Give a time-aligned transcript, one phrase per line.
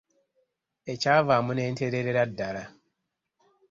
[0.91, 2.63] Ekyavaamu ne ntereerera ddala.